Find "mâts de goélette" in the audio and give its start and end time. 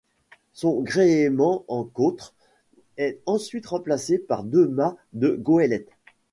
4.67-5.91